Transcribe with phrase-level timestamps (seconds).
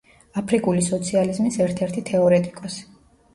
[0.39, 2.83] აფრიკული სოციალიზმის ერთ-ერთი თეორეტიკოსი.